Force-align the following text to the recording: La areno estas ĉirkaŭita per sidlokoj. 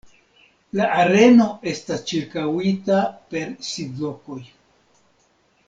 La 0.79 0.87
areno 1.01 1.45
estas 1.73 2.01
ĉirkaŭita 2.13 3.03
per 3.35 3.53
sidlokoj. 3.69 4.43